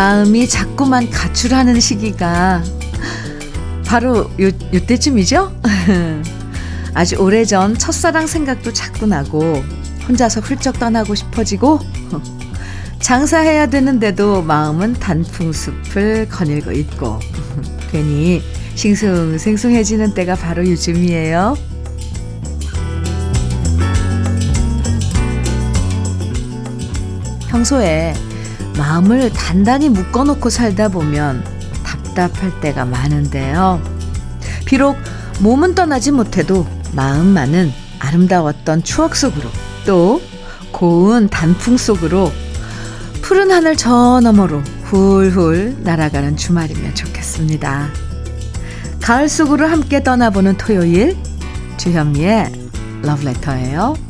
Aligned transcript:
마음이 0.00 0.48
자꾸만 0.48 1.10
가출하는 1.10 1.78
시기가 1.78 2.64
바로 3.84 4.30
요, 4.40 4.50
요때쯤이죠? 4.72 5.60
아주 6.94 7.16
오래전 7.16 7.76
첫사랑 7.76 8.26
생각도 8.26 8.72
자꾸 8.72 9.04
나고 9.04 9.62
혼자서 10.08 10.40
훌쩍 10.40 10.78
떠나고 10.78 11.14
싶어지고 11.14 11.80
장사해야 13.00 13.66
되는데도 13.66 14.40
마음은 14.40 14.94
단풍숲을 14.94 16.30
거닐고 16.30 16.72
있고 16.72 17.18
괜히 17.92 18.42
싱숭생숭해지는 18.76 20.14
때가 20.14 20.34
바로 20.34 20.66
요즘이에요. 20.66 21.58
평소에 27.50 28.14
마음을 28.76 29.30
단단히 29.32 29.88
묶어놓고 29.88 30.50
살다 30.50 30.88
보면 30.88 31.44
답답할 31.84 32.60
때가 32.60 32.84
많은데요. 32.84 33.82
비록 34.64 34.96
몸은 35.40 35.74
떠나지 35.74 36.12
못해도 36.12 36.66
마음만은 36.92 37.72
아름다웠던 37.98 38.82
추억 38.82 39.16
속으로 39.16 39.48
또 39.86 40.20
고운 40.72 41.28
단풍 41.28 41.76
속으로 41.76 42.32
푸른 43.22 43.50
하늘 43.50 43.76
저 43.76 44.20
너머로 44.20 44.60
훌훌 44.84 45.76
날아가는 45.80 46.36
주말이면 46.36 46.94
좋겠습니다. 46.94 47.88
가을 49.00 49.28
속으로 49.28 49.66
함께 49.66 50.02
떠나보는 50.02 50.56
토요일 50.56 51.16
주현미의 51.76 52.52
러브레터예요. 53.02 54.09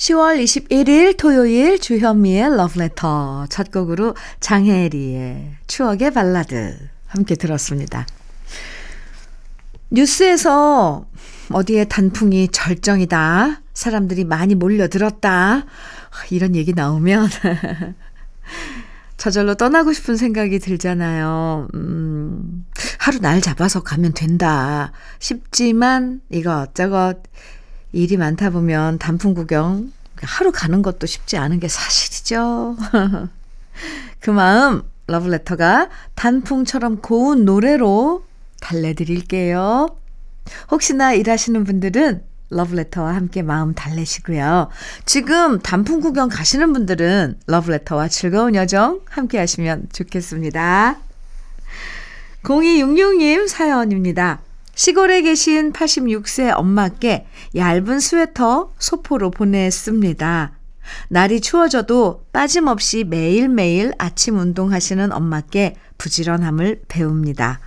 10월 0.00 0.42
21일 0.42 1.14
토요일 1.18 1.78
주현미의 1.78 2.56
러브레터 2.56 3.44
첫 3.50 3.70
곡으로 3.70 4.16
장혜리의 4.40 5.56
추억의 5.66 6.12
발라드 6.12 6.88
함께 7.06 7.34
들었습니다. 7.34 8.06
뉴스에서 9.90 11.04
어디에 11.52 11.84
단풍이 11.84 12.48
절정이다. 12.48 13.60
사람들이 13.74 14.24
많이 14.24 14.54
몰려들었다. 14.54 15.66
이런 16.30 16.56
얘기 16.56 16.72
나오면 16.72 17.28
저절로 19.18 19.54
떠나고 19.54 19.92
싶은 19.92 20.16
생각이 20.16 20.60
들잖아요. 20.60 21.68
음, 21.74 22.64
하루 22.98 23.18
날 23.18 23.42
잡아서 23.42 23.82
가면 23.82 24.14
된다. 24.14 24.92
쉽지만 25.18 26.22
이것저것 26.30 27.22
일이 27.92 28.16
많다 28.16 28.50
보면 28.50 28.98
단풍 28.98 29.34
구경 29.34 29.92
하루 30.22 30.52
가는 30.52 30.82
것도 30.82 31.06
쉽지 31.06 31.36
않은 31.36 31.60
게 31.60 31.68
사실이죠. 31.68 32.76
그 34.20 34.30
마음 34.30 34.82
러브레터가 35.06 35.88
단풍처럼 36.14 37.00
고운 37.00 37.44
노래로 37.44 38.24
달래드릴게요. 38.60 39.88
혹시나 40.70 41.12
일하시는 41.12 41.64
분들은 41.64 42.22
러브레터와 42.50 43.14
함께 43.14 43.42
마음 43.42 43.74
달래시고요. 43.74 44.68
지금 45.06 45.60
단풍 45.60 46.00
구경 46.00 46.28
가시는 46.28 46.72
분들은 46.72 47.38
러브레터와 47.46 48.08
즐거운 48.08 48.54
여정 48.54 49.00
함께 49.08 49.38
하시면 49.38 49.88
좋겠습니다. 49.92 50.98
0266님 52.42 53.48
사연입니다. 53.48 54.40
시골에 54.80 55.20
계신 55.20 55.74
86세 55.74 56.56
엄마께 56.56 57.26
얇은 57.54 58.00
스웨터 58.00 58.72
소포로 58.78 59.30
보냈습니다. 59.30 60.52
날이 61.08 61.42
추워져도 61.42 62.24
빠짐없이 62.32 63.04
매일매일 63.04 63.92
아침 63.98 64.38
운동하시는 64.38 65.12
엄마께 65.12 65.76
부지런함을 65.98 66.84
배웁니다. 66.88 67.60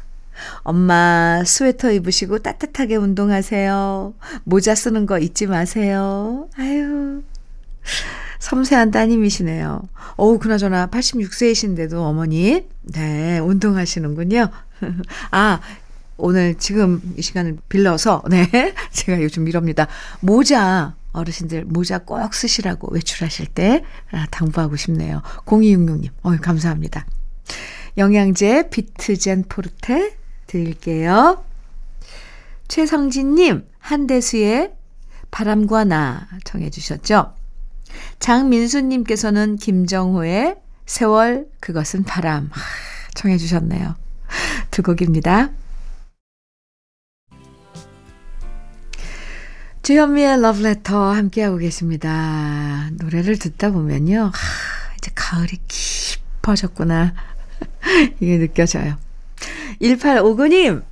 엄마 0.63 1.43
스웨터 1.45 1.91
입으시고 1.91 2.39
따뜻하게 2.39 2.95
운동하세요. 2.95 4.15
모자 4.43 4.73
쓰는 4.73 5.05
거 5.05 5.19
잊지 5.19 5.45
마세요. 5.45 6.49
아유. 6.57 7.21
섬세한 8.39 8.89
따님이시네요. 8.89 9.87
어우, 10.15 10.39
그나저나 10.39 10.87
86세이신데도 10.87 11.93
어머니, 11.93 12.65
네, 12.81 13.37
운동하시는군요. 13.37 14.49
아, 15.31 15.59
오늘 16.17 16.55
지금 16.55 17.01
이 17.17 17.21
시간을 17.21 17.57
빌려서, 17.69 18.23
네, 18.29 18.47
제가 18.91 19.21
요즘 19.21 19.47
이럽니다. 19.47 19.87
모자, 20.19 20.95
어르신들 21.11 21.65
모자 21.65 21.99
꼭 21.99 22.33
쓰시라고 22.33 22.91
외출하실 22.91 23.47
때 23.47 23.83
아, 24.11 24.25
당부하고 24.31 24.75
싶네요. 24.75 25.21
0266님, 25.45 26.09
어유 26.25 26.39
감사합니다. 26.41 27.05
영양제 27.97 28.69
비트젠 28.69 29.45
포르테 29.47 30.17
드릴게요. 30.47 31.43
최성진님, 32.67 33.67
한대수의 33.79 34.73
바람과 35.29 35.83
나 35.83 36.27
정해 36.43 36.69
주셨죠? 36.69 37.33
장민수님께서는 38.19 39.57
김정호의 39.57 40.55
세월 40.85 41.47
그것은 41.59 42.03
바람 42.03 42.49
정해주셨네요. 43.13 43.95
두 44.71 44.81
곡입니다. 44.81 45.51
주현미의 49.83 50.39
러브레터 50.39 51.11
함께하고 51.11 51.57
계십니다. 51.57 52.89
노래를 52.93 53.37
듣다 53.37 53.69
보면요. 53.71 54.31
하, 54.33 54.95
이제 54.97 55.11
가을이 55.13 55.57
깊어졌구나. 55.67 57.13
이게 58.21 58.37
느껴져요. 58.37 58.95
1859님 59.81 60.83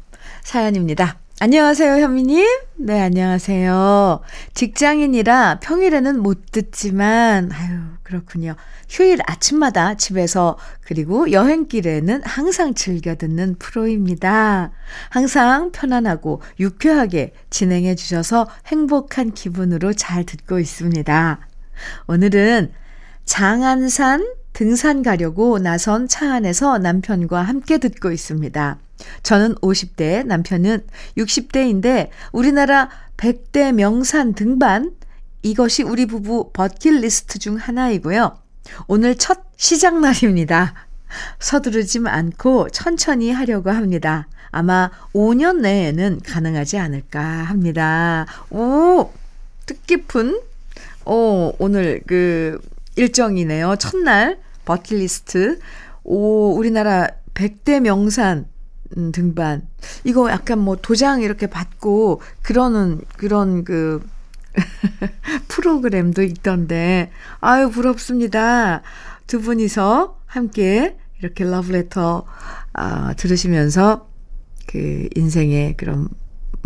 사연입니다. 0.44 1.21
안녕하세요, 1.44 1.94
현미님. 2.04 2.46
네, 2.76 3.02
안녕하세요. 3.02 4.22
직장인이라 4.54 5.60
평일에는 5.62 6.20
못 6.20 6.52
듣지만, 6.52 7.50
아유, 7.52 7.80
그렇군요. 8.04 8.54
휴일 8.88 9.22
아침마다 9.26 9.96
집에서 9.96 10.60
그리고 10.82 11.32
여행길에는 11.32 12.22
항상 12.26 12.76
즐겨 12.76 13.16
듣는 13.16 13.56
프로입니다. 13.58 14.70
항상 15.10 15.72
편안하고 15.72 16.44
유쾌하게 16.60 17.34
진행해 17.50 17.96
주셔서 17.96 18.48
행복한 18.68 19.32
기분으로 19.32 19.94
잘 19.94 20.24
듣고 20.24 20.60
있습니다. 20.60 21.40
오늘은 22.06 22.72
장안산 23.26 24.32
등산 24.54 25.02
가려고 25.02 25.58
나선 25.58 26.08
차 26.08 26.36
안에서 26.36 26.78
남편과 26.78 27.42
함께 27.42 27.80
듣고 27.80 28.12
있습니다. 28.12 28.78
저는 29.24 29.56
50대, 29.56 30.26
남편은 30.26 30.86
60대인데 31.18 32.10
우리나라 32.32 32.90
100대 33.18 33.72
명산 33.74 34.34
등반 34.34 34.92
이것이 35.44 35.84
우리 35.84 36.06
부부 36.06 36.52
버킷리스트 36.54 37.40
중 37.40 37.56
하나이고요. 37.56 38.38
오늘 38.88 39.16
첫 39.16 39.40
시작 39.58 40.00
날입니다. 40.00 40.74
서두르지 41.40 42.00
않고 42.06 42.70
천천히 42.70 43.32
하려고 43.32 43.72
합니다. 43.72 44.28
아마 44.52 44.92
5년 45.14 45.62
내에는 45.62 46.22
가능하지 46.26 46.78
않을까 46.78 47.22
합니다. 47.22 48.26
오, 48.50 49.12
뜻깊은, 49.66 50.40
오, 51.06 51.54
오늘 51.58 52.02
그 52.06 52.60
일정이네요. 52.96 53.76
첫날 53.78 54.40
버킷리스트. 54.66 55.60
오, 56.04 56.54
우리나라 56.56 57.08
100대 57.34 57.80
명산 57.80 58.46
음, 58.98 59.12
등반. 59.12 59.68
이거 60.04 60.30
약간 60.30 60.60
뭐 60.60 60.76
도장 60.76 61.22
이렇게 61.22 61.48
받고 61.48 62.22
그러는 62.42 63.02
그런 63.18 63.64
그 63.64 64.06
프로그램도 65.48 66.24
있던데 66.24 67.12
아유 67.40 67.70
부럽습니다. 67.70 68.82
두 69.28 69.42
분이서 69.42 70.20
함께 70.26 70.98
이렇게 71.20 71.44
러브레터 71.44 72.26
아, 72.74 73.14
들으시면서 73.14 74.10
그 74.68 75.08
인생의 75.16 75.78
그런 75.78 76.10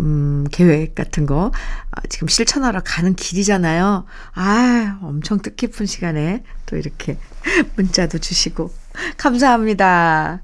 음, 0.00 0.44
계획 0.50 0.94
같은 0.94 1.26
거 1.26 1.52
아, 1.90 2.00
지금 2.08 2.28
실천하러 2.28 2.82
가는 2.84 3.14
길이잖아요. 3.14 4.04
아, 4.34 4.98
엄청 5.02 5.40
뜻깊은 5.40 5.86
시간에 5.86 6.42
또 6.66 6.76
이렇게 6.76 7.18
문자도 7.76 8.18
주시고 8.18 8.72
감사합니다. 9.16 10.42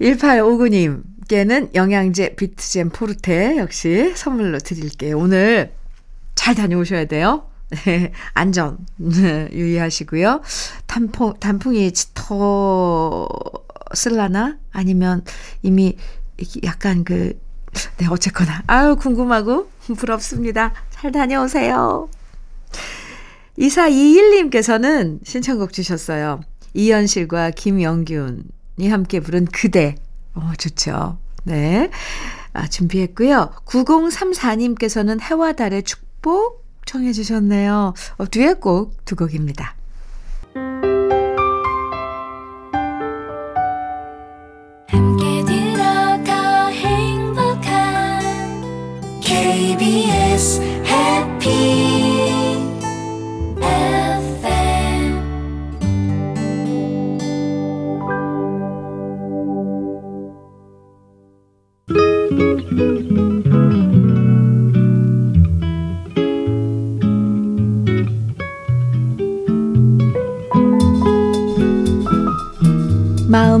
1859님께는 0.00 1.74
영양제 1.74 2.36
비트젠 2.36 2.90
포르테 2.90 3.58
역시 3.58 4.12
선물로 4.14 4.58
드릴게요. 4.58 5.18
오늘 5.18 5.72
잘 6.34 6.54
다녀오셔야 6.54 7.06
돼요. 7.06 7.48
네, 7.84 8.12
안전 8.34 8.78
유의하시고요. 9.00 10.40
단풍, 10.86 11.34
단풍이 11.40 11.90
더 12.14 13.28
쓸라나? 13.94 14.58
아니면 14.72 15.24
이미 15.62 15.96
약간 16.64 17.02
그, 17.02 17.38
네, 17.98 18.06
어쨌거나. 18.08 18.62
아유, 18.66 18.96
궁금하고 18.96 19.68
부럽습니다. 19.96 20.72
잘 20.90 21.10
다녀오세요. 21.10 22.08
2421님께서는 23.58 25.18
신청곡 25.24 25.72
주셨어요. 25.72 26.40
이현실과 26.74 27.50
김영균 27.52 28.44
이 28.78 28.88
함께 28.88 29.20
부른 29.20 29.46
그대. 29.46 29.94
어, 30.34 30.52
좋죠. 30.58 31.18
네. 31.44 31.90
아, 32.52 32.66
준비했고요. 32.66 33.52
9034님께서는 33.64 35.20
해와 35.20 35.52
달의 35.52 35.82
축복 35.84 36.64
청해 36.86 37.12
주셨네요. 37.12 37.94
어, 38.16 38.30
듀엣곡 38.30 39.04
두 39.04 39.16
곡입니다. 39.16 39.75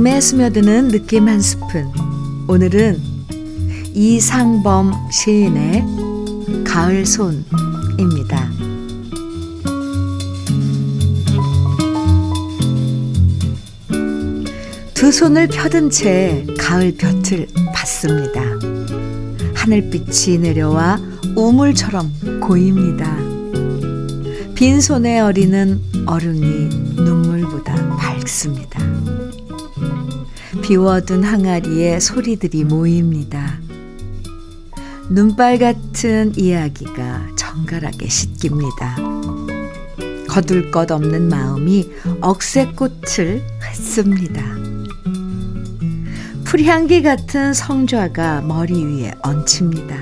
마음에 0.06 0.20
스며드는 0.20 0.88
느낌 0.88 1.26
한 1.26 1.40
스푼. 1.40 1.90
오늘은 2.46 3.02
이상범 3.92 4.92
시인의 5.10 5.84
가을 6.64 7.04
손입니다. 7.04 8.48
두 14.94 15.10
손을 15.10 15.48
펴든 15.48 15.90
채 15.90 16.46
가을 16.56 16.96
볕을 16.96 17.48
받습니다. 17.74 18.40
하늘빛이 19.56 20.38
내려와 20.38 21.00
우물처럼 21.34 22.40
고입니다. 22.40 23.18
빈손에 24.54 25.18
어리는 25.18 25.80
얼음이 26.06 26.68
눈물보다 26.94 27.96
밝습니다. 27.96 28.65
비워둔 30.66 31.22
항아리에 31.22 32.00
소리들이 32.00 32.64
모입니다. 32.64 33.60
눈발 35.08 35.58
같은 35.58 36.36
이야기가 36.36 37.36
정갈하게 37.36 38.08
씻깁니다. 38.08 38.96
거둘 40.28 40.72
것 40.72 40.90
없는 40.90 41.28
마음이 41.28 41.88
억새꽃을 42.20 43.44
흩습니다. 43.60 44.42
풀향기 46.42 47.02
같은 47.02 47.54
성좌가 47.54 48.40
머리 48.40 48.84
위에 48.84 49.12
얹힙니다. 49.22 49.96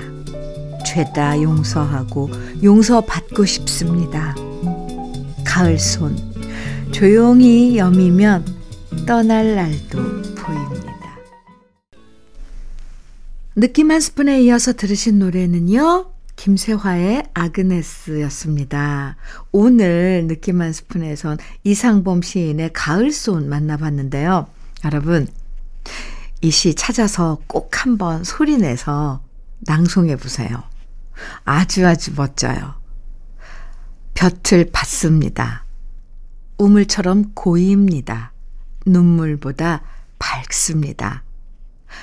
죄다 0.83 1.39
용서하고 1.43 2.31
용서받고 2.63 3.45
싶습니다. 3.45 4.33
가을 5.45 5.77
손 5.77 6.17
조용히 6.91 7.77
여미면 7.77 8.45
떠날 9.05 9.53
날도 9.53 10.14
느낌 13.55 13.91
한 13.91 14.01
스푼에 14.01 14.41
이어서 14.43 14.73
들으신 14.73 15.19
노래는요. 15.19 16.11
김세화의 16.35 17.23
아그네스였습니다. 17.33 19.15
오늘 19.53 20.25
느낌 20.27 20.61
한 20.61 20.73
스푼에선 20.73 21.37
이상범 21.63 22.21
시인의 22.21 22.73
가을손 22.73 23.47
만나봤는데요. 23.47 24.47
여러분, 24.83 25.27
이 26.41 26.51
시 26.51 26.75
찾아서 26.75 27.39
꼭 27.47 27.85
한번 27.85 28.23
소리내서 28.25 29.23
낭송해 29.61 30.17
보세요. 30.17 30.63
아주 31.45 31.87
아주 31.87 32.11
멋져요. 32.13 32.75
볕을 34.15 34.69
받습니다. 34.73 35.65
우물처럼 36.57 37.31
고입니다. 37.33 38.33
눈물보다 38.85 39.81
밝습니다. 40.19 41.23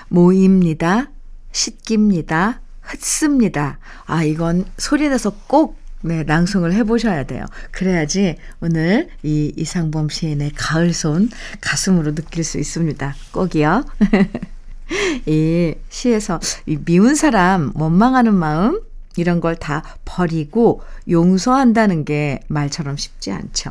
모입니다. 0.09 1.11
씻깁니다. 1.53 2.61
흩습니다. 2.81 3.79
아, 4.07 4.25
이건 4.25 4.65
소리 4.77 5.09
내서 5.09 5.31
꼭 5.47 5.81
네, 6.05 6.25
낭송을 6.25 6.73
해보셔야 6.75 7.25
돼요. 7.25 7.45
그래야지 7.71 8.37
오늘 8.61 9.09
이 9.23 9.53
이상범 9.57 10.09
시인의 10.09 10.51
가을손 10.57 11.31
가슴으로 11.61 12.15
느낄 12.17 12.43
수 12.43 12.59
있습니다. 12.59 13.15
꼭이요. 13.31 13.85
이 15.27 15.75
시에서 15.91 16.41
이 16.67 16.77
미운 16.85 17.15
사람, 17.15 17.71
원망하는 17.77 18.35
마음, 18.35 18.81
이런 19.17 19.41
걸 19.41 19.55
다 19.57 19.83
버리고 20.05 20.83
용서한다는 21.09 22.05
게 22.05 22.41
말처럼 22.49 22.97
쉽지 22.97 23.31
않죠. 23.31 23.71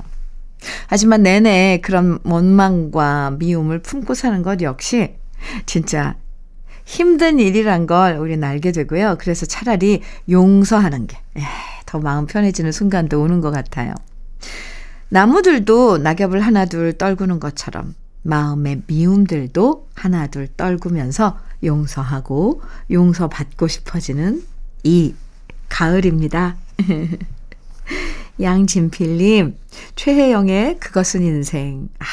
하지만 0.88 1.24
내내 1.24 1.80
그런 1.84 2.20
원망과 2.24 3.32
미움을 3.40 3.80
품고 3.80 4.14
사는 4.14 4.42
것 4.44 4.62
역시 4.62 5.16
진짜 5.66 6.16
힘든 6.92 7.40
일이란 7.40 7.88
걸 7.88 8.18
우리는 8.18 8.44
알게 8.48 8.72
되고요. 8.72 9.18
그래서 9.20 9.46
차라리 9.46 10.02
용서하는 10.30 11.08
게 11.08 11.18
더 11.92 12.00
마음 12.00 12.26
편해지는 12.26 12.72
순간도 12.72 13.22
오는 13.22 13.42
것 13.42 13.52
같아요. 13.52 13.94
나무들도 15.10 15.98
낙엽을 15.98 16.40
하나 16.40 16.64
둘 16.64 16.98
떨구는 16.98 17.42
것처럼 17.42 17.96
마음의 18.22 18.84
미움들도 18.88 19.90
하나 19.94 20.28
둘 20.28 20.48
떨구면서 20.56 21.38
용서하고 21.66 22.62
용서받고 22.90 23.68
싶어지는 23.68 24.42
이 24.84 25.14
가을입니다. 25.68 26.56
양진필님, 28.42 29.58
최혜영의 29.98 30.80
그것은 30.80 31.24
인생. 31.24 31.90
아, 32.00 32.06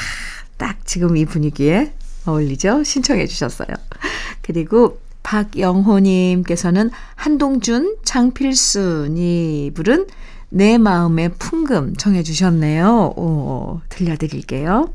딱 0.56 0.84
지금 0.84 1.16
이 1.16 1.24
분위기에 1.24 1.92
어울리죠? 2.26 2.82
신청해 2.82 3.28
주셨어요. 3.28 3.68
그리고 4.48 4.98
박영호님께서는 5.22 6.90
한동준, 7.14 7.96
장필순이 8.02 9.72
부른 9.74 10.06
내 10.48 10.78
마음의 10.78 11.32
풍금 11.38 11.96
정해 11.96 12.22
주셨네요. 12.22 13.12
오, 13.16 13.82
들려드릴게요. 13.90 14.88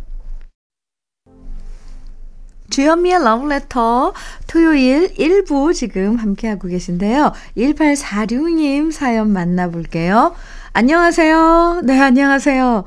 주현미의 2.71 3.23
러브레터 3.23 4.13
토요일 4.47 5.13
1부 5.13 5.75
지금 5.75 6.15
함께하고 6.15 6.67
계신데요. 6.67 7.31
1846님 7.55 8.91
사연 8.91 9.31
만나볼게요. 9.31 10.33
안녕하세요. 10.71 11.81
네, 11.83 11.99
안녕하세요. 12.01 12.85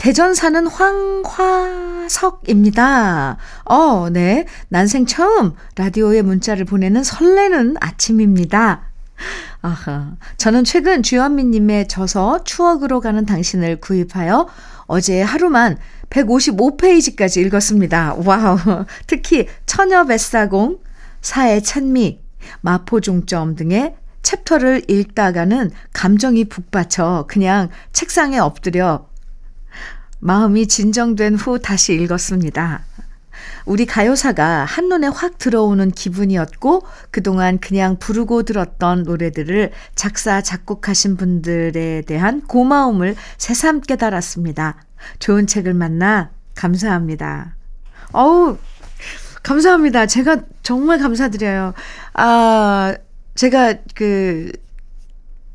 대전 0.00 0.34
사는 0.34 0.66
황화석입니다. 2.06 3.36
어, 3.66 4.08
네. 4.08 4.46
난생 4.70 5.04
처음 5.04 5.52
라디오에 5.76 6.22
문자를 6.22 6.64
보내는 6.64 7.04
설레는 7.04 7.76
아침입니다. 7.80 8.80
아하. 9.60 10.12
저는 10.38 10.64
최근 10.64 11.02
주현미님의 11.02 11.88
저서 11.88 12.42
추억으로 12.44 13.00
가는 13.00 13.26
당신을 13.26 13.80
구입하여 13.80 14.48
어제 14.86 15.20
하루만 15.20 15.76
155페이지까지 16.08 17.44
읽었습니다. 17.44 18.14
wow. 18.24 18.56
특히 19.06 19.48
처녀 19.66 20.04
뱃사공, 20.04 20.78
사의 21.20 21.62
찬미, 21.62 22.22
마포종점 22.62 23.54
등의 23.54 23.96
챕터를 24.22 24.84
읽다가는 24.88 25.70
감정이 25.92 26.46
북받쳐 26.46 27.26
그냥 27.28 27.68
책상에 27.92 28.38
엎드려 28.38 29.09
마음이 30.20 30.66
진정된 30.66 31.34
후 31.34 31.58
다시 31.58 31.94
읽었습니다. 31.94 32.84
우리 33.64 33.86
가요사가 33.86 34.64
한눈에 34.64 35.06
확 35.08 35.38
들어오는 35.38 35.90
기분이었고 35.90 36.82
그동안 37.10 37.58
그냥 37.58 37.98
부르고 37.98 38.42
들었던 38.42 39.02
노래들을 39.02 39.70
작사 39.94 40.42
작곡하신 40.42 41.16
분들에 41.16 42.02
대한 42.02 42.42
고마움을 42.42 43.16
새삼 43.38 43.80
깨달았습니다. 43.82 44.82
좋은 45.18 45.46
책을 45.46 45.74
만나 45.74 46.30
감사합니다. 46.54 47.56
어우 48.12 48.58
감사합니다. 49.42 50.06
제가 50.06 50.42
정말 50.62 50.98
감사드려요. 50.98 51.72
아 52.12 52.94
제가 53.34 53.74
그 53.94 54.52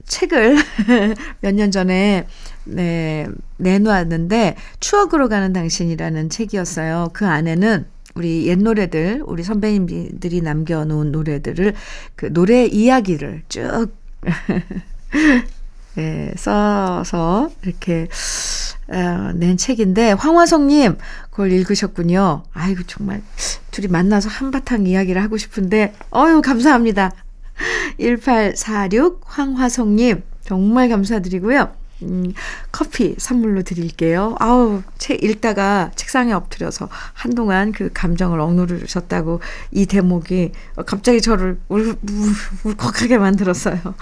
책을 0.06 0.58
몇 1.42 1.54
년 1.54 1.70
전에 1.72 2.28
네, 2.66 3.28
내놓았는데 3.58 4.56
추억으로 4.80 5.30
가는 5.30 5.54
당신이라는 5.54 6.30
책이었어요. 6.30 7.10
그 7.14 7.26
안에는 7.26 7.86
우리 8.16 8.48
옛 8.48 8.58
노래들, 8.58 9.24
우리 9.26 9.44
선배님들이 9.44 10.42
남겨놓은 10.42 11.12
노래들을 11.12 11.74
그 12.16 12.34
노래 12.34 12.66
이야기를 12.66 13.44
쭉 13.50 13.88
예, 15.98 16.34
써서 16.36 17.50
이렇게 17.64 18.08
어, 18.88 19.32
낸 19.34 19.58
책인데 19.58 20.14
황화성님 20.14 20.98
그걸 21.30 21.52
읽으셨군요. 21.52 22.44
아이고 22.54 22.84
정말 22.84 23.22
둘이 23.72 23.88
만나서 23.88 24.30
한바탕 24.30 24.88
이야기를 24.88 25.22
하고 25.22 25.38
싶은데 25.38 25.94
어유 26.16 26.42
감사합니다. 26.42 27.12
1846 28.00 29.22
황화성님 29.26 30.24
정말 30.44 30.90
감사드리고요. 30.90 31.85
음, 32.04 32.34
커피 32.72 33.16
선물로 33.18 33.64
드릴게요. 33.64 34.36
아우, 34.40 34.84
책 34.98 35.24
읽다가 35.24 35.92
책상에 35.96 36.34
엎드려서 36.34 36.90
한동안 37.14 37.72
그 37.72 37.90
감정을 37.94 38.40
억누르셨다고 38.40 39.40
이 39.72 39.86
대목이 39.86 40.52
갑자기 40.86 41.22
저를 41.22 41.60
울, 41.70 41.88
울, 41.88 41.96
울 42.64 42.76
컥하게 42.76 43.18
만들었어요. 43.18 43.80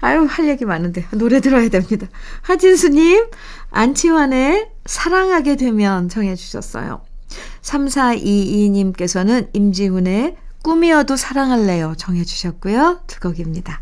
아유, 0.00 0.26
할 0.28 0.48
얘기 0.48 0.64
많은데 0.64 1.06
노래 1.10 1.40
들어야 1.40 1.68
됩니다. 1.68 2.06
하진수님, 2.42 3.26
안치환의 3.70 4.68
사랑하게 4.86 5.56
되면 5.56 6.08
정해주셨어요. 6.08 7.02
3422님께서는 7.62 9.48
임지훈의 9.52 10.36
꿈이어도 10.62 11.16
사랑할래요 11.16 11.94
정해주셨고요. 11.96 13.00
두 13.06 13.20
곡입니다. 13.20 13.80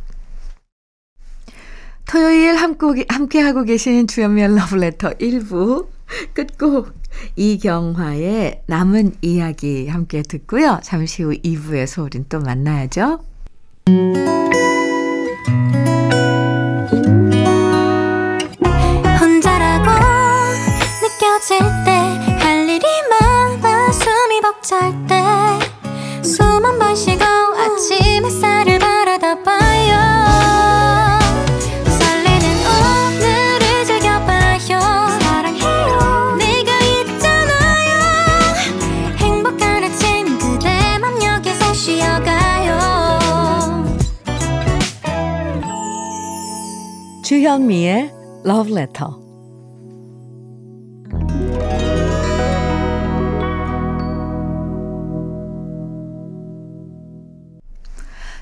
토요일 2.09 2.57
함께, 2.57 3.05
함께 3.09 3.39
하고 3.39 3.65
계신 3.65 4.07
주연미의 4.07 4.57
러브레터 4.57 5.11
1부 5.19 5.87
끝곡 6.33 6.95
이경화의 7.37 8.63
남은 8.67 9.17
이야기 9.21 9.89
함께 9.89 10.23
듣고요. 10.23 10.81
잠시 10.83 11.23
후 11.23 11.33
2부에서 11.33 12.05
우린 12.05 12.25
또 12.31 12.41
만나야죠. 12.41 13.21
주현미의 47.59 48.13
Love 48.47 48.73
Letter. 48.73 49.11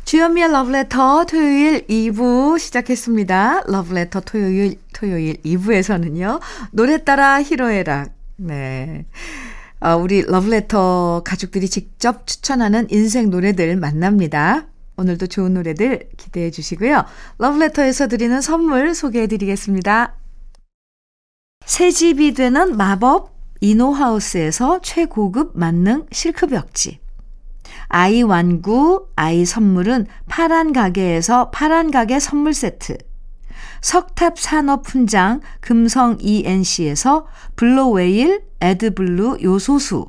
주현미의 0.04 0.50
Letter 0.68 1.24
토요일 1.30 1.86
2부 1.86 2.58
시작했습니다. 2.58 3.64
Letter 3.96 4.22
토요일 4.26 4.78
토요일 4.92 5.36
2부에서는요. 5.42 6.40
노래 6.72 7.02
따라 7.02 7.42
히로에락. 7.42 8.10
네. 8.36 9.06
어, 9.80 9.96
우리 9.96 10.22
러브레터 10.26 11.22
가족들이 11.24 11.70
직접 11.70 12.26
추천하는 12.26 12.86
인생 12.90 13.30
노래들 13.30 13.76
만납니다. 13.76 14.66
오늘도 14.96 15.26
좋은 15.26 15.54
노래들 15.54 16.08
기대해 16.16 16.50
주시고요. 16.50 17.04
러브레터에서 17.38 18.08
드리는 18.08 18.40
선물 18.40 18.94
소개해 18.94 19.26
드리겠습니다. 19.26 20.14
새 21.64 21.90
집이 21.90 22.34
되는 22.34 22.76
마법 22.76 23.34
이노하우스에서 23.60 24.80
최고급 24.80 25.52
만능 25.58 26.06
실크벽지. 26.12 27.00
아이 27.88 28.22
완구, 28.22 29.08
아이 29.16 29.44
선물은 29.44 30.06
파란 30.28 30.72
가게에서 30.72 31.50
파란 31.50 31.90
가게 31.90 32.18
선물 32.18 32.54
세트. 32.54 32.96
석탑 33.82 34.38
산업 34.38 34.88
훈장 34.88 35.40
금성 35.60 36.16
ENC에서 36.20 37.26
블로웨일 37.56 38.42
에드블루 38.60 39.38
요소수. 39.42 40.08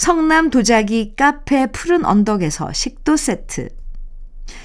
성남 0.00 0.48
도자기 0.48 1.12
카페 1.14 1.66
푸른 1.66 2.06
언덕에서 2.06 2.72
식도 2.72 3.18
세트. 3.18 3.68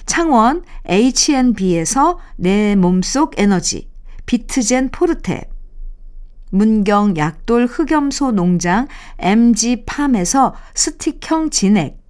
창원 0.06 0.64
H&B에서 0.88 2.20
내 2.38 2.78
몸속 2.78 3.38
에너지 3.38 3.90
비트젠 4.26 4.92
포르테. 4.92 5.50
문경 6.52 7.18
약돌 7.18 7.66
흑염소 7.66 8.32
농장 8.32 8.88
MG팜에서 9.20 10.56
스틱형 10.74 11.50
진액. 11.50 12.02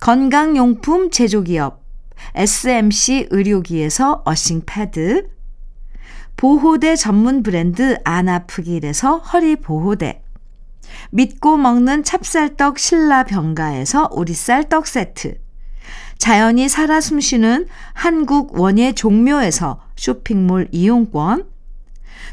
건강용품 0.00 1.12
제조기업 1.12 1.84
SMC 2.34 3.28
의료기에서 3.30 4.22
어싱 4.24 4.62
패드. 4.66 5.28
보호대 6.36 6.96
전문 6.96 7.44
브랜드 7.44 7.96
안아프길에서 8.02 9.18
허리 9.18 9.54
보호대. 9.54 10.23
믿고 11.10 11.56
먹는 11.56 12.04
찹쌀떡 12.04 12.78
신라명과에서 12.78 14.08
우리쌀 14.12 14.68
떡 14.68 14.86
세트. 14.86 15.38
자연이 16.18 16.68
살아 16.68 17.00
숨쉬는 17.00 17.66
한국 17.92 18.58
원예 18.58 18.92
종묘에서 18.92 19.80
쇼핑몰 19.96 20.68
이용권. 20.72 21.46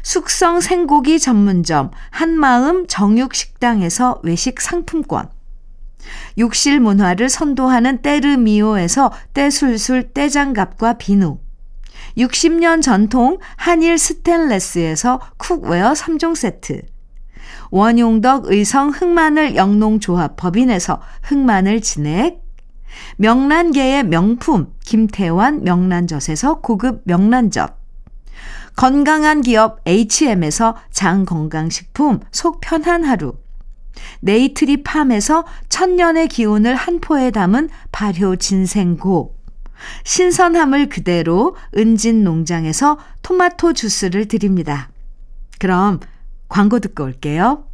숙성 0.02 0.60
생고기 0.60 1.20
전문점 1.20 1.90
한마음 2.10 2.86
정육식당에서 2.86 4.20
외식 4.22 4.60
상품권. 4.60 5.28
욕실 6.38 6.80
문화를 6.80 7.28
선도하는 7.28 8.02
때르미오에서 8.02 9.12
때술술 9.34 10.12
때장갑과 10.14 10.94
비누. 10.94 11.38
60년 12.16 12.82
전통 12.82 13.38
한일 13.56 13.98
스텐레스에서 13.98 15.20
cookware 15.38 15.92
3종 15.92 16.34
세트. 16.34 16.82
원용덕 17.72 18.52
의성 18.52 18.90
흑마늘 18.90 19.56
영농조합 19.56 20.36
법인에서 20.36 21.00
흑마늘 21.22 21.80
진액, 21.80 22.42
명란계의 23.16 24.04
명품 24.04 24.74
김태환 24.84 25.64
명란젓에서 25.64 26.60
고급 26.60 27.00
명란젓, 27.04 27.74
건강한 28.76 29.40
기업 29.40 29.80
H&M에서 29.86 30.76
장건강식품 30.90 32.20
속 32.30 32.60
편한 32.60 33.04
하루, 33.04 33.36
네이트리 34.20 34.82
팜에서 34.82 35.46
천년의 35.70 36.28
기운을 36.28 36.74
한 36.74 37.00
포에 37.00 37.30
담은 37.30 37.70
발효 37.90 38.36
진생고, 38.36 39.34
신선함을 40.04 40.90
그대로 40.90 41.56
은진 41.74 42.22
농장에서 42.22 42.98
토마토 43.22 43.72
주스를 43.72 44.28
드립니다. 44.28 44.90
그럼 45.58 46.00
광고 46.52 46.80
듣고 46.80 47.04
올게요. 47.04 47.64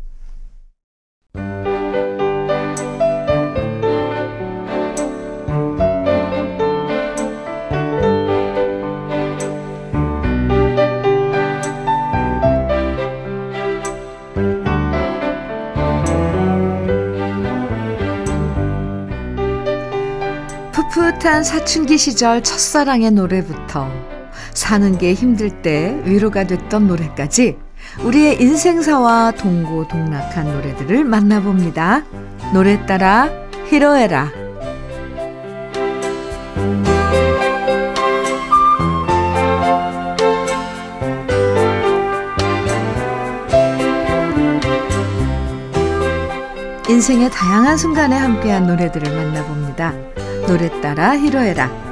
풋풋한 20.71 21.43
사춘기 21.43 21.99
시절 21.99 22.45
첫사랑의 22.45 23.11
노래부터 23.11 23.91
사는 24.55 24.97
게 24.99 25.15
힘들 25.15 25.63
때 25.63 26.01
위로가 26.05 26.45
됐던 26.45 26.87
노래까지 26.87 27.68
우리의 28.05 28.41
인생사와 28.41 29.33
동고동락한 29.33 30.47
노래들을 30.47 31.05
만나봅니다. 31.05 32.05
노래 32.55 32.85
따라 32.87 33.29
히로에라. 33.67 34.31
인생의 46.89 47.31
다양한 47.31 47.77
순간에 47.77 48.17
함께한 48.17 48.67
노래들을 48.67 49.15
만나봅니다. 49.15 49.93
노래 50.47 50.69
따라 50.81 51.17
히로에라. 51.19 51.88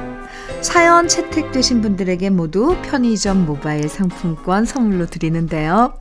사연 0.61 1.07
채택되신 1.07 1.81
분들에게 1.81 2.29
모두 2.29 2.75
편의점 2.83 3.45
모바일 3.45 3.87
상품권 3.87 4.65
선물로 4.65 5.05
드리는데요. 5.05 5.93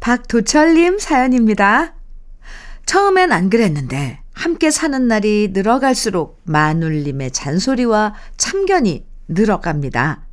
박도철님 0.00 0.98
사연입니다. 0.98 1.94
처음엔 2.86 3.32
안 3.32 3.50
그랬는데 3.50 4.20
함께 4.32 4.70
사는 4.70 5.08
날이 5.08 5.50
늘어갈수록 5.52 6.40
마눌님의 6.44 7.30
잔소리와 7.30 8.14
참견이 8.36 9.06
늘어갑니다. 9.28 10.26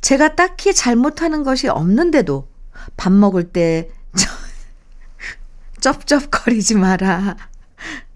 제가 0.00 0.36
딱히 0.36 0.72
잘못하는 0.74 1.42
것이 1.42 1.68
없는데도 1.68 2.48
밥 2.96 3.12
먹을 3.12 3.44
때 3.44 3.90
쩝쩝거리지 5.80 6.76
마라. 6.76 7.36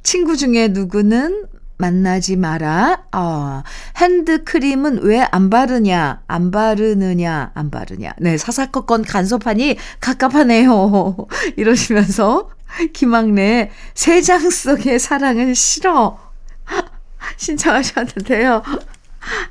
친구 0.02 0.36
중에 0.36 0.68
누구는 0.68 1.46
만나지 1.78 2.36
마라. 2.36 3.04
어, 3.12 3.62
핸드크림은 3.96 5.02
왜 5.02 5.22
안 5.32 5.50
바르냐? 5.50 6.22
안 6.26 6.50
바르느냐? 6.50 7.52
안 7.54 7.70
바르냐? 7.70 8.12
네, 8.18 8.36
사사건건 8.36 9.02
간섭하니 9.04 9.76
갑갑하네요. 10.00 11.16
이러시면서 11.56 12.50
김학래 12.92 13.70
세장 13.94 14.50
속의 14.50 14.98
사랑은 14.98 15.54
싫어. 15.54 16.18
신청하셨는데요. 17.36 18.62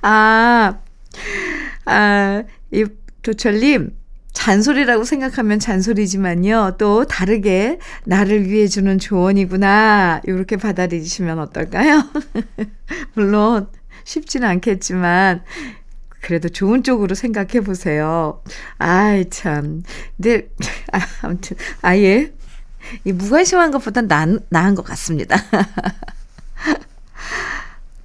아, 0.01 0.75
아, 1.85 2.43
이 2.71 2.85
도철님, 3.21 3.95
잔소리라고 4.33 5.03
생각하면 5.03 5.59
잔소리지만요. 5.59 6.75
또 6.77 7.05
다르게 7.05 7.79
나를 8.05 8.49
위해 8.49 8.67
주는 8.67 8.97
조언이구나. 8.97 10.21
이렇게 10.23 10.57
받아들이시면 10.57 11.39
어떨까요? 11.39 12.03
물론 13.13 13.67
쉽지는 14.03 14.47
않겠지만 14.47 15.43
그래도 16.21 16.49
좋은 16.49 16.83
쪽으로 16.83 17.15
생각해 17.15 17.61
보세요. 17.61 18.41
아이 18.77 19.29
참. 19.29 19.83
근데 20.17 20.49
아, 20.93 20.99
아무튼 21.23 21.57
아예 21.81 22.31
이 23.03 23.11
무관심한 23.11 23.71
것보단 23.71 24.07
나, 24.07 24.25
나은 24.49 24.75
것 24.75 24.83
같습니다. 24.83 25.35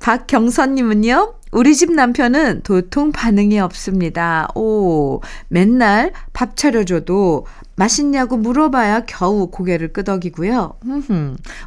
박경선님은요, 0.06 1.34
우리 1.50 1.74
집 1.74 1.92
남편은 1.92 2.62
도통 2.62 3.10
반응이 3.10 3.58
없습니다. 3.58 4.46
오, 4.54 5.20
맨날 5.48 6.12
밥 6.32 6.56
차려줘도 6.56 7.44
맛있냐고 7.74 8.36
물어봐야 8.36 9.00
겨우 9.06 9.50
고개를 9.50 9.92
끄덕이고요. 9.92 10.78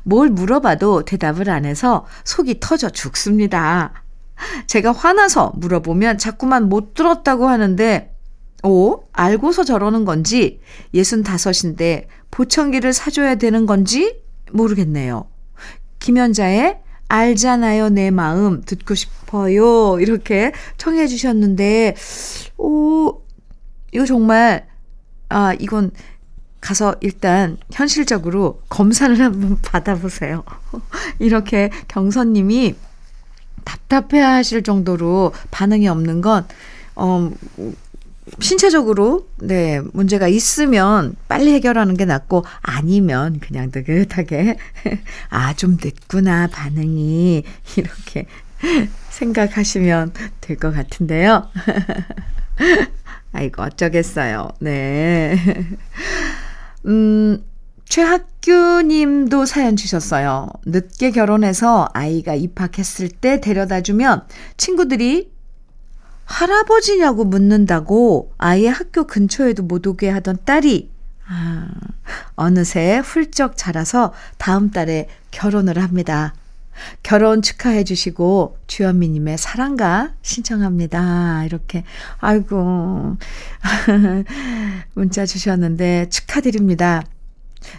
뭘 0.04 0.30
물어봐도 0.30 1.04
대답을 1.04 1.50
안 1.50 1.66
해서 1.66 2.06
속이 2.24 2.62
터져 2.62 2.90
죽습니다. 2.90 3.92
제가 4.68 4.94
화나서 4.94 5.52
물어보면 5.58 6.18
자꾸만 6.18 6.70
못 6.70 6.94
들었다고 6.94 7.46
하는데, 7.46 8.16
오, 8.64 9.04
알고서 9.12 9.66
저러는 9.66 10.06
건지, 10.06 10.62
예순 10.94 11.24
다섯인데 11.24 12.08
보청기를 12.32 12.94
사줘야 12.94 13.36
되는 13.36 13.66
건지 13.66 14.22
모르겠네요. 14.54 15.28
김연자의 16.00 16.84
알잖아요, 17.10 17.90
내 17.90 18.12
마음. 18.12 18.62
듣고 18.62 18.96
싶어요. 18.96 20.00
이렇게 20.00 20.52
청해 20.78 21.08
주셨는데, 21.08 21.96
오, 22.58 23.22
이거 23.92 24.06
정말, 24.06 24.68
아, 25.28 25.54
이건 25.60 25.92
가서 26.62 26.96
일단 27.02 27.58
현실적으로 27.72 28.62
검사를 28.70 29.14
한번 29.20 29.58
받아보세요. 29.62 30.44
이렇게 31.20 31.72
경선님이 31.88 32.76
답답해 33.66 34.22
하실 34.22 34.64
정도로 34.64 35.34
반응이 35.52 35.88
없는 35.88 36.22
건, 36.22 36.48
어, 36.96 37.32
신체적으로 38.40 39.28
네 39.38 39.82
문제가 39.94 40.28
있으면 40.28 41.16
빨리 41.28 41.52
해결하는 41.54 41.96
게 41.98 42.06
낫고 42.06 42.44
아니면 42.62 43.40
그냥 43.40 43.72
느긋하게 43.74 44.58
아 45.30 45.54
좀 45.56 45.78
늦구나 45.82 46.48
반응이 46.48 47.44
이렇게 47.78 48.26
생각하시면 49.10 50.14
될 50.42 50.58
것 50.58 50.74
같은데요. 50.74 51.48
아이고 53.34 53.62
어쩌겠어요. 53.64 54.50
네. 54.60 55.38
음 56.86 57.44
최학규 57.86 58.84
님도 58.86 59.46
사연 59.46 59.76
주셨어요. 59.76 60.48
늦게 60.66 61.12
결혼해서 61.12 61.90
아이가 61.94 62.36
입학했을 62.36 63.10
때 63.10 63.42
데려다 63.42 63.82
주면 63.82 64.24
친구들이 64.58 65.32
할아버지냐고 66.30 67.26
묻는다고 67.26 68.32
아예 68.38 68.68
학교 68.68 69.06
근처에도 69.06 69.64
못 69.64 69.86
오게 69.88 70.10
하던 70.10 70.38
딸이 70.46 70.92
아, 71.28 71.68
어느새 72.36 73.00
훌쩍 73.00 73.58
자라서 73.58 74.14
다음 74.38 74.70
달에 74.70 75.10
결혼을 75.32 75.82
합니다. 75.82 76.34
결혼 77.04 77.42
축하해 77.42 77.84
주시고 77.84 78.58
주현미님의 78.68 79.38
사랑가 79.38 80.14
신청합니다. 80.22 81.46
이렇게 81.46 81.84
아이고 82.20 83.18
문자 84.94 85.26
주셨는데 85.26 86.10
축하드립니다. 86.10 87.04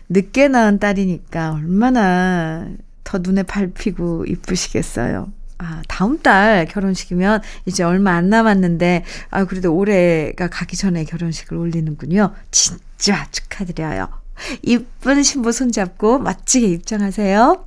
늦게 0.09 0.49
낳은 0.49 0.81
딸이니까 0.81 1.53
얼마나 1.53 2.69
더 3.05 3.19
눈에 3.19 3.45
밟히고 3.45 4.27
이쁘시겠어요. 4.27 5.33
아, 5.63 5.83
다음 5.89 6.19
달 6.21 6.65
결혼식이면 6.65 7.43
이제 7.67 7.83
얼마 7.83 8.13
안 8.15 8.31
남았는데, 8.31 9.05
아, 9.31 9.45
그래도 9.45 9.75
올해가 9.75 10.49
가기 10.49 10.75
전에 10.75 11.05
결혼식을 11.05 11.57
올리는군요. 11.57 12.33
진짜 12.51 13.29
축하드려요. 13.31 14.09
이쁜 14.63 15.23
신부 15.23 15.53
손잡고 15.53 16.19
멋지게 16.21 16.67
입장하세요. 16.67 17.67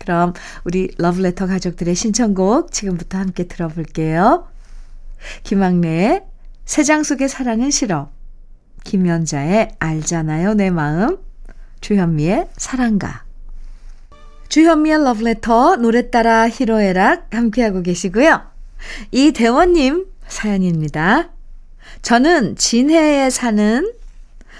그럼 0.00 0.32
우리 0.64 0.90
러브레터 0.98 1.46
가족들의 1.46 1.94
신청곡 1.94 2.72
지금부터 2.72 3.18
함께 3.18 3.44
들어볼게요. 3.44 4.48
김학래의 5.44 6.24
세장 6.64 7.04
속의 7.04 7.28
사랑은 7.28 7.70
싫어. 7.70 8.10
김연자의 8.82 9.76
알잖아요 9.78 10.54
내 10.54 10.70
마음. 10.70 11.18
주현미의 11.80 12.48
사랑가. 12.56 13.27
주현미의 14.48 15.04
러브레터 15.04 15.76
노래 15.76 16.10
따라 16.10 16.48
히로에락 16.48 17.34
함께하고 17.34 17.82
계시고요. 17.82 18.40
이대원님 19.10 20.06
사연입니다. 20.26 21.28
저는 22.00 22.56
진해에 22.56 23.28
사는 23.28 23.92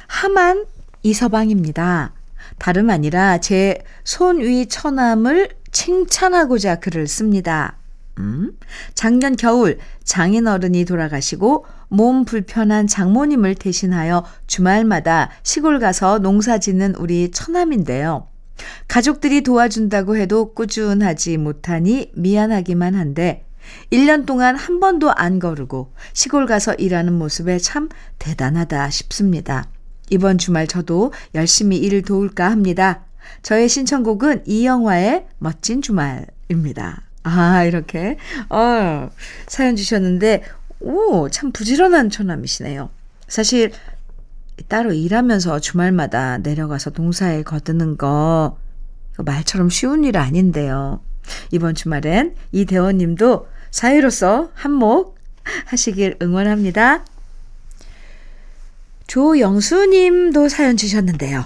하만 0.07 0.67
이서방입니다. 1.03 2.13
다름 2.59 2.91
아니라 2.91 3.39
제 3.39 3.79
손위 4.05 4.67
처남을 4.67 5.51
칭찬하고자 5.73 6.81
글을 6.81 7.07
씁니다. 7.07 7.77
음? 8.19 8.53
작년 8.95 9.37
겨울 9.37 9.79
장인어른이 10.05 10.85
돌아가시고 10.85 11.65
몸 11.89 12.25
불편한 12.27 12.87
장모님을 12.87 13.55
대신하여 13.55 14.25
주말마다 14.47 15.31
시골 15.43 15.79
가서 15.79 16.19
농사 16.19 16.59
짓는 16.59 16.95
우리 16.97 17.31
처남인데요. 17.31 18.28
가족들이 18.89 19.43
도와준다고 19.43 20.17
해도 20.17 20.53
꾸준하지 20.55 21.37
못하니 21.37 22.11
미안하기만 22.15 22.95
한데 22.95 23.45
1년 23.93 24.27
동안 24.27 24.57
한 24.57 24.81
번도 24.81 25.13
안 25.13 25.39
거르고 25.39 25.93
시골 26.13 26.47
가서 26.47 26.75
일하는 26.75 27.13
모습에 27.13 27.59
참 27.59 27.89
대단하다 28.19 28.91
싶습니다. 28.91 29.69
이번 30.11 30.39
주말 30.39 30.67
저도 30.67 31.13
열심히 31.35 31.77
일을 31.77 32.03
도울까 32.03 32.51
합니다. 32.51 33.05
저의 33.43 33.69
신청곡은 33.69 34.45
이영화의 34.47 35.27
멋진 35.39 35.83
주말입니다. 35.83 37.03
아, 37.25 37.65
이렇게, 37.65 38.17
어, 38.49 39.11
사연 39.47 39.77
주셨는데, 39.77 40.45
오, 40.81 41.29
참 41.29 41.53
부지런한 41.53 42.09
처남이시네요. 42.09 42.89
사실 43.27 43.71
따로 44.65 44.93
일하면서 44.93 45.61
주말마다 45.61 46.39
내려가서 46.39 46.91
농사에 46.97 47.43
거드는 47.43 47.97
거 47.97 48.59
말처럼 49.19 49.71
쉬운 49.71 50.05
일 50.05 50.17
아닌데요. 50.17 51.01
이번 51.51 51.75
주말엔 51.75 52.35
이 52.53 52.65
대원 52.65 52.99
님도 52.99 53.49
사회로서 53.71 54.51
한몫 54.55 55.15
하시길 55.67 56.17
응원합니다. 56.23 57.05
조영수 59.07 59.87
님도 59.87 60.49
사연 60.49 60.77
주셨는데요. 60.77 61.45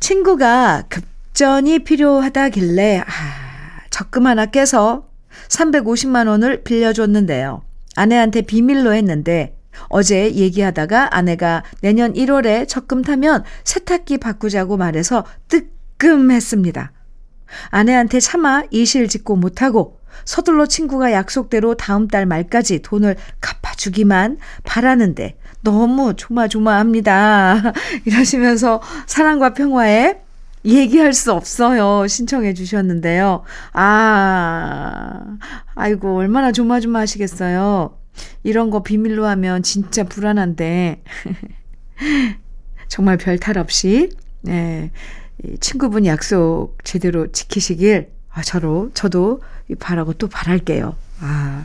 친구가 0.00 0.84
급전이 0.88 1.80
필요하다길래 1.80 2.98
아, 3.00 3.82
적금 3.90 4.26
하나 4.26 4.46
깨서 4.46 5.08
350만 5.48 6.26
원을 6.28 6.62
빌려줬는데요. 6.62 7.62
아내한테 7.96 8.42
비밀로 8.42 8.94
했는데 8.94 9.56
어제 9.88 10.34
얘기하다가 10.34 11.16
아내가 11.16 11.62
내년 11.80 12.12
1월에 12.12 12.68
적금 12.68 13.02
타면 13.02 13.44
세탁기 13.64 14.18
바꾸자고 14.18 14.76
말해서 14.76 15.24
뜻 15.48 15.80
뜨끔했습니다. 16.00 16.92
아내한테 17.68 18.20
차마 18.20 18.62
이실 18.70 19.08
짓고 19.08 19.36
못하고 19.36 20.00
서둘러 20.24 20.66
친구가 20.66 21.12
약속대로 21.12 21.74
다음 21.74 22.08
달 22.08 22.26
말까지 22.26 22.80
돈을 22.80 23.16
갚아주기만 23.40 24.38
바라는데 24.64 25.36
너무 25.62 26.14
조마조마합니다. 26.16 27.72
이러시면서 28.06 28.80
사랑과 29.06 29.52
평화에 29.52 30.20
얘기할 30.64 31.12
수 31.12 31.32
없어요. 31.32 32.06
신청해 32.06 32.54
주셨는데요. 32.54 33.44
아, 33.72 35.38
아이고, 35.74 36.16
얼마나 36.16 36.52
조마조마 36.52 37.00
하시겠어요. 37.00 37.99
이런 38.42 38.70
거 38.70 38.82
비밀로 38.82 39.26
하면 39.26 39.62
진짜 39.62 40.04
불안한데. 40.04 41.02
정말 42.88 43.16
별 43.16 43.38
탈 43.38 43.58
없이, 43.58 44.10
네, 44.40 44.90
친구분 45.60 46.06
약속 46.06 46.76
제대로 46.82 47.30
지키시길, 47.30 48.10
아, 48.32 48.42
저로, 48.42 48.90
저도 48.94 49.40
바라고 49.78 50.12
또 50.14 50.28
바랄게요. 50.28 50.96
아. 51.20 51.64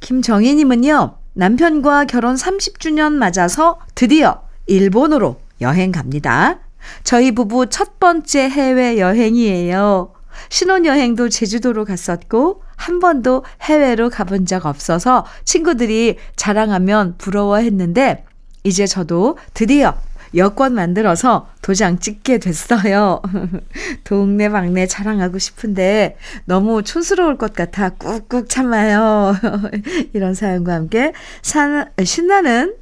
김정희님은요, 0.00 1.16
남편과 1.34 2.04
결혼 2.04 2.34
30주년 2.34 3.12
맞아서 3.14 3.78
드디어 3.94 4.42
일본으로 4.66 5.40
여행 5.60 5.90
갑니다. 5.92 6.60
저희 7.02 7.32
부부 7.32 7.68
첫 7.68 7.98
번째 7.98 8.48
해외 8.48 8.98
여행이에요. 8.98 10.12
신혼여행도 10.50 11.28
제주도로 11.30 11.84
갔었고, 11.84 12.62
한 12.78 13.00
번도 13.00 13.44
해외로 13.62 14.08
가본 14.08 14.46
적 14.46 14.64
없어서 14.64 15.26
친구들이 15.44 16.16
자랑하면 16.36 17.16
부러워했는데, 17.18 18.24
이제 18.64 18.86
저도 18.86 19.38
드디어 19.54 19.94
여권 20.34 20.74
만들어서 20.74 21.48
도장 21.62 21.98
찍게 21.98 22.38
됐어요. 22.38 23.22
동네방네 24.04 24.86
자랑하고 24.86 25.38
싶은데 25.38 26.16
너무 26.44 26.82
촌스러울 26.82 27.38
것 27.38 27.54
같아 27.54 27.90
꾹꾹 27.90 28.46
참아요. 28.48 29.34
이런 30.12 30.34
사연과 30.34 30.74
함께 30.74 31.12
산, 31.42 31.90
신나는 32.02 32.74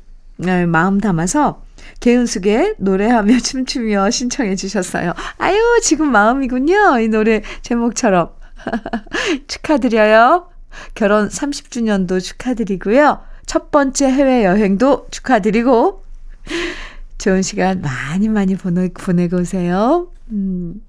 어, 0.46 0.66
마음 0.66 1.00
담아서 1.00 1.62
개은숙의 2.00 2.74
노래하며 2.78 3.38
춤추며 3.40 4.10
신청해 4.10 4.56
주셨어요. 4.56 5.14
아유, 5.38 5.58
지금 5.82 6.10
마음이군요. 6.10 6.98
이 7.00 7.08
노래 7.08 7.42
제목처럼. 7.62 8.35
축하드려요. 9.48 10.48
결혼 10.94 11.28
30주년도 11.28 12.20
축하드리고요. 12.22 13.20
첫 13.46 13.70
번째 13.70 14.06
해외여행도 14.10 15.08
축하드리고, 15.10 16.02
좋은 17.18 17.42
시간 17.42 17.80
많이 17.80 18.28
많이 18.28 18.56
보내, 18.56 18.88
보내고 18.88 19.38
오세요. 19.38 20.08
음. 20.30 20.82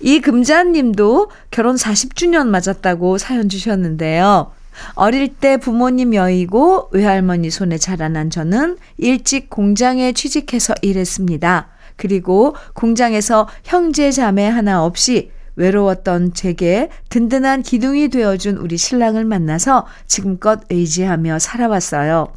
이 0.00 0.20
금자님도 0.20 1.30
결혼 1.50 1.76
40주년 1.76 2.48
맞았다고 2.48 3.18
사연 3.18 3.48
주셨는데요. 3.48 4.52
어릴 4.94 5.28
때 5.28 5.56
부모님 5.56 6.14
여의고 6.14 6.88
외할머니 6.92 7.50
손에 7.50 7.78
자라난 7.78 8.30
저는 8.30 8.78
일찍 8.96 9.50
공장에 9.50 10.12
취직해서 10.12 10.74
일했습니다. 10.82 11.68
그리고 11.96 12.54
공장에서 12.74 13.48
형제 13.64 14.10
자매 14.10 14.46
하나 14.48 14.84
없이 14.84 15.30
외로웠던 15.56 16.34
제게 16.34 16.88
든든한 17.08 17.62
기둥이 17.62 18.08
되어준 18.08 18.56
우리 18.56 18.76
신랑을 18.76 19.24
만나서 19.24 19.86
지금껏 20.06 20.60
의지하며 20.70 21.38
살아왔어요. 21.38 22.32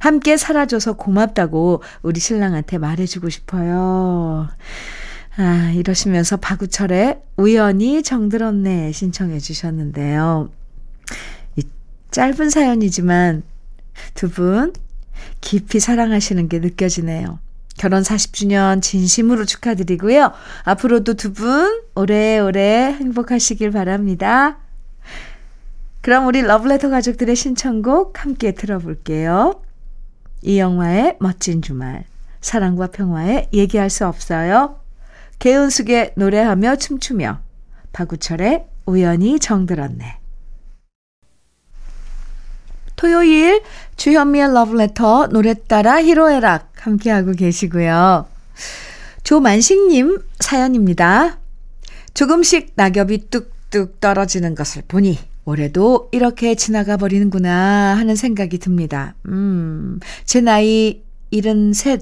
함께 0.00 0.36
살아줘서 0.36 0.94
고맙다고 0.94 1.82
우리 2.02 2.20
신랑한테 2.20 2.78
말해주고 2.78 3.28
싶어요. 3.30 4.48
아, 5.36 5.72
이러시면서 5.74 6.36
박우철의 6.36 7.20
우연히 7.36 8.02
정들었네 8.02 8.92
신청해 8.92 9.38
주셨는데요. 9.38 10.50
이 11.56 11.62
짧은 12.10 12.50
사연이지만 12.50 13.42
두 14.14 14.28
분 14.28 14.72
깊이 15.40 15.80
사랑하시는 15.80 16.48
게 16.48 16.58
느껴지네요. 16.58 17.38
결혼 17.76 18.02
40주년 18.02 18.82
진심으로 18.82 19.44
축하드리고요. 19.44 20.32
앞으로도 20.64 21.14
두 21.14 21.32
분 21.32 21.82
오래오래 21.94 22.96
행복하시길 23.00 23.70
바랍니다. 23.70 24.58
그럼 26.00 26.26
우리 26.26 26.42
러브레터 26.42 26.90
가족들의 26.90 27.34
신청곡 27.36 28.22
함께 28.22 28.52
들어볼게요. 28.52 29.62
이영화의 30.42 31.16
멋진 31.20 31.62
주말, 31.62 32.04
사랑과 32.40 32.88
평화의 32.88 33.48
얘기할 33.52 33.88
수 33.88 34.06
없어요. 34.06 34.80
개은숙의 35.38 36.14
노래하며 36.16 36.76
춤추며, 36.76 37.40
박우철의 37.92 38.66
우연히 38.86 39.38
정들었네. 39.38 40.21
토요일 43.02 43.62
주현미의 43.96 44.54
러브레터 44.54 45.26
노래 45.32 45.54
따라 45.54 46.00
히로에락 46.00 46.70
함께하고 46.76 47.32
계시고요. 47.32 48.28
조만식님 49.24 50.22
사연입니다. 50.38 51.40
조금씩 52.14 52.74
낙엽이 52.76 53.28
뚝뚝 53.28 53.98
떨어지는 53.98 54.54
것을 54.54 54.82
보니 54.86 55.18
올해도 55.44 56.10
이렇게 56.12 56.54
지나가 56.54 56.96
버리는구나 56.96 57.96
하는 57.98 58.14
생각이 58.14 58.58
듭니다. 58.58 59.16
음, 59.26 59.98
제 60.24 60.40
나이 60.40 61.02
73. 61.32 61.98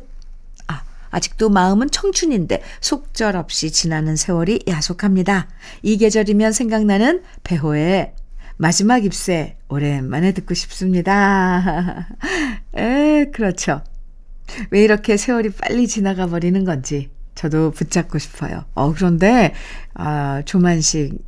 아, 0.66 0.82
아직도 1.10 1.48
마음은 1.48 1.90
청춘인데 1.90 2.62
속절없이 2.82 3.70
지나는 3.70 4.16
세월이 4.16 4.64
야속합니다. 4.68 5.48
이 5.82 5.96
계절이면 5.96 6.52
생각나는 6.52 7.22
배호의 7.42 8.12
마지막 8.60 9.06
입새 9.06 9.56
오랜만에 9.68 10.32
듣고 10.32 10.52
싶습니다. 10.52 12.06
에, 12.76 13.30
그렇죠. 13.32 13.80
왜 14.68 14.84
이렇게 14.84 15.16
세월이 15.16 15.52
빨리 15.52 15.88
지나가 15.88 16.26
버리는 16.26 16.62
건지 16.66 17.08
저도 17.34 17.70
붙잡고 17.70 18.18
싶어요. 18.18 18.66
어, 18.74 18.92
그런데, 18.92 19.54
아, 19.94 20.42
조만식 20.44 21.24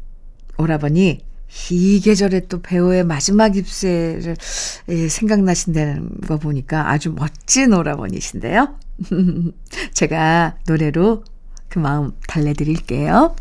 오라버니 0.59 1.25
이 1.71 2.01
계절에 2.01 2.49
또 2.49 2.61
배우의 2.61 3.05
마지막 3.05 3.57
입세를 3.57 4.37
예, 4.91 5.09
생각나신다는 5.09 6.21
거 6.27 6.37
보니까 6.37 6.91
아주 6.91 7.15
멋진 7.17 7.73
오라버니신데요. 7.73 8.77
제가 9.95 10.57
노래로 10.67 11.25
그 11.71 11.79
마음 11.79 12.13
달래드릴게요. 12.29 13.35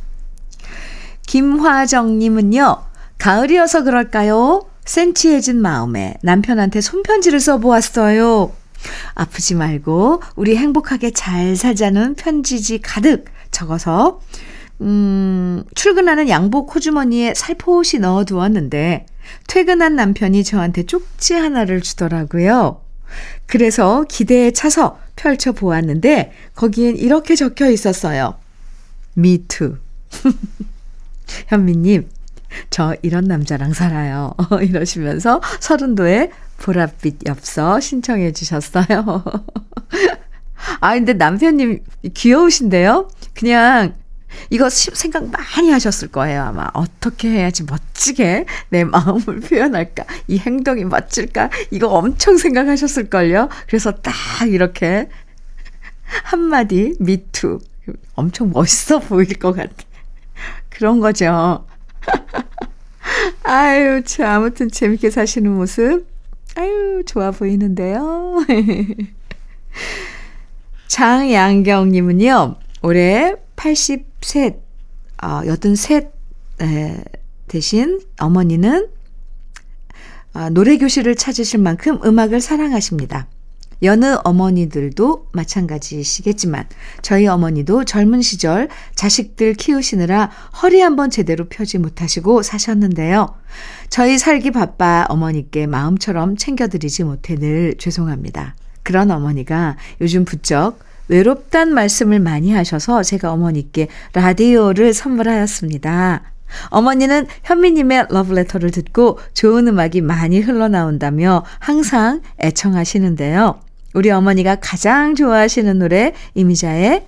김화정님은요, 1.28 2.91
가을이어서 3.22 3.84
그럴까요? 3.84 4.66
센치해진 4.84 5.62
마음에 5.62 6.16
남편한테 6.24 6.82
손편지를 6.82 7.40
써보았어요. 7.40 8.52
아프지 9.14 9.54
말고 9.54 10.24
우리 10.36 10.58
행복하게 10.58 11.12
잘 11.12 11.56
살자는 11.56 12.16
편지지 12.16 12.80
가득 12.82 13.26
적어서 13.52 14.22
음, 14.82 15.64
출근하는 15.76 16.30
양복 16.30 16.76
호주머니에 16.76 17.36
살포시 17.36 18.00
넣어 18.00 18.26
두었는데 18.26 19.06
퇴근한 19.48 19.96
남편이 19.96 20.44
저한테 20.44 20.88
쪽지 20.88 21.36
하나를 21.36 21.82
주더라고요. 21.82 22.82
그래서 23.46 24.04
기대에 24.10 24.50
차서 24.50 24.98
펼쳐 25.16 25.52
보았는데 25.52 26.32
거기엔 26.56 26.98
이렇게 26.98 27.36
적혀 27.36 27.70
있었어요. 27.70 28.40
Too. 29.48 29.76
현미님, 31.50 32.10
저 32.70 32.96
이런 33.02 33.26
남자랑 33.26 33.74
살아요. 33.74 34.34
이러시면서 34.62 35.42
서른도의 35.60 36.32
보랏빛 36.60 37.28
엽서 37.28 37.80
신청해 37.80 38.34
주셨어요. 38.34 39.24
아, 40.80 40.94
근데 40.94 41.14
남편님 41.14 41.84
귀여우신데요? 42.14 43.10
그냥 43.34 43.96
이거 44.50 44.70
생각 44.70 45.30
많이 45.30 45.72
하셨을 45.72 46.10
거예요, 46.10 46.44
아마. 46.44 46.70
어떻게 46.74 47.30
해야지 47.30 47.64
멋지게 47.64 48.46
내 48.70 48.84
마음을 48.84 49.40
표현할까? 49.42 50.06
이 50.28 50.38
행동이 50.38 50.86
멋질까? 50.86 51.50
이거 51.72 51.88
엄청 51.88 52.38
생각하셨을걸요? 52.38 53.50
그래서 53.68 53.92
딱 53.92 54.14
이렇게 54.48 55.10
한마디, 56.24 56.96
미투. 57.00 57.60
엄청 58.16 58.52
멋있어 58.52 59.00
보일 59.00 59.38
것 59.40 59.54
같아. 59.54 59.74
그런 60.70 61.00
거죠. 61.00 61.66
아유, 63.44 64.04
참, 64.04 64.28
아무튼 64.28 64.70
재밌게 64.70 65.10
사시는 65.10 65.52
모습. 65.52 66.06
아유, 66.56 67.04
좋아 67.06 67.32
보이는데요. 67.32 68.46
장양경님은요, 70.88 72.56
올해 72.82 73.36
83, 73.56 74.54
어, 75.24 75.42
83 75.46 76.12
에, 76.62 77.04
대신 77.48 78.02
어머니는 78.20 78.90
아, 80.34 80.50
노래교실을 80.50 81.16
찾으실 81.16 81.60
만큼 81.60 82.00
음악을 82.04 82.40
사랑하십니다. 82.40 83.28
여느 83.84 84.18
어머니들도 84.24 85.28
마찬가지시겠지만 85.32 86.66
저희 87.02 87.28
어머니도 87.28 87.86
젊은 87.86 88.22
시절 88.22 88.70
자식들 88.96 89.54
키우시느라 89.56 90.30
허리 90.62 90.82
한번 90.82 91.10
제대로 91.10 91.46
펴지 91.46 91.78
못하시고 91.78 92.44
사셨는데요. 92.44 93.36
저희 93.90 94.18
살기 94.18 94.52
바빠 94.52 95.06
어머니께 95.10 95.68
마음처럼 95.68 96.38
챙겨드리지 96.38 97.04
못해 97.04 97.36
늘 97.36 97.76
죄송합니다. 97.78 98.56
그런 98.84 99.12
어머니가 99.12 99.78
요즘 100.00 100.26
부쩍 100.26 100.80
외롭단 101.08 101.74
말씀을 101.74 102.20
많이 102.20 102.54
하셔서 102.54 103.04
제가 103.04 103.34
어머니께 103.34 103.88
라디오를 104.14 104.94
선물하였습니다. 104.94 106.24
어머니는 106.70 107.28
현미님의 107.44 108.08
러브레터를 108.10 108.72
듣고 108.72 109.20
좋은 109.34 109.68
음악이 109.68 110.02
많이 110.02 110.40
흘러나온다며 110.40 111.44
항상 111.60 112.22
애청하시는데요. 112.40 113.60
우리 113.94 114.10
어머니가 114.10 114.56
가장 114.56 115.16
좋아하시는 115.16 115.80
노래 115.80 116.14
이미자의 116.36 117.06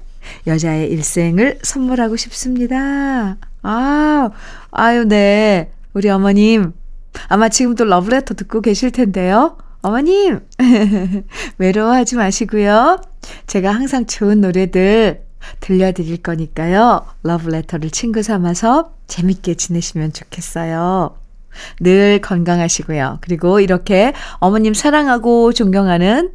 여자의 0.48 0.90
일생을 0.92 1.60
선물하고 1.62 2.16
싶습니다. 2.16 3.38
아, 3.62 4.30
아유, 4.72 5.06
네. 5.06 5.72
우리 5.94 6.10
어머님, 6.10 6.74
아마 7.28 7.50
지금도 7.50 7.86
러브레터 7.86 8.34
듣고 8.34 8.62
계실 8.62 8.92
텐데요. 8.92 9.58
어머님, 9.82 10.40
외로워하지 11.58 12.16
마시고요. 12.16 13.02
제가 13.48 13.72
항상 13.72 14.06
좋은 14.06 14.42
노래들 14.42 15.24
들려드릴 15.60 16.18
거니까요. 16.18 17.06
러브레터를 17.24 17.90
친구 17.90 18.24
삼아서 18.24 18.94
재밌게 19.08 19.56
지내시면 19.56 20.14
좋겠어요. 20.14 21.18
늘 21.82 22.20
건강하시고요. 22.22 23.20
그리고 23.22 23.60
이렇게 23.60 24.14
어머님 24.36 24.74
사랑하고 24.74 25.54
존경하는 25.54 26.32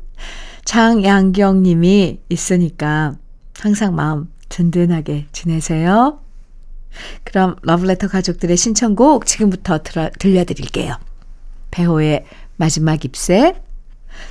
장양경 0.65 1.63
님이 1.63 2.21
있으니까 2.29 3.15
항상 3.59 3.95
마음 3.95 4.31
든든하게 4.49 5.27
지내세요. 5.33 6.21
그럼 7.25 7.57
러브레터 7.63 8.09
가족들의 8.09 8.57
신청곡 8.57 9.27
지금부터 9.27 9.83
들어, 9.83 10.11
들려드릴게요. 10.19 10.97
배호의 11.71 12.25
마지막 12.57 13.05
잎새, 13.05 13.55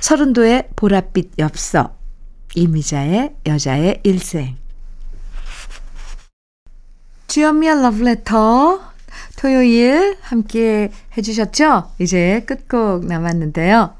서른도의 0.00 0.70
보랏빛 0.76 1.38
엽서, 1.38 1.94
이미자의 2.54 3.34
여자의 3.46 4.00
일생. 4.02 4.56
주연미의 7.28 7.82
러브레터 7.82 8.80
토요일 9.38 10.16
함께 10.20 10.90
해주셨죠? 11.16 11.92
이제 11.98 12.44
끝곡 12.46 13.06
남았는데요. 13.06 13.97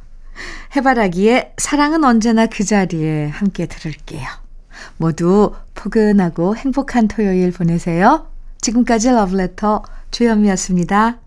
해바라기의 0.77 1.55
사랑은 1.57 2.05
언제나 2.05 2.47
그 2.47 2.65
자리에 2.65 3.29
함께 3.29 3.67
들을게요. 3.67 4.27
모두 4.97 5.55
포근하고 5.75 6.57
행복한 6.57 7.09
토요일 7.09 7.53
보내세요. 7.53 8.27
지금까지 8.61 9.11
러브레터 9.11 9.83
주현미였습니다. 10.11 11.19